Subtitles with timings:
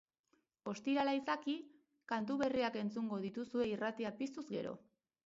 [0.71, 1.53] Ostirala izaki,
[2.11, 4.73] kantu berriak entzungo dituzue irratia piztuz gero.